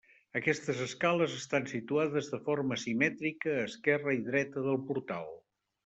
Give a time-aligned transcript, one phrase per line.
[0.39, 5.35] Aquestes escales estan situades de forma simètrica a esquerra i dreta del portal.